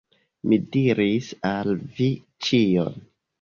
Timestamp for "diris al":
0.75-1.69